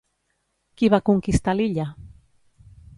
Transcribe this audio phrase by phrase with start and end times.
[0.81, 1.89] Qui va conquistar l'illa?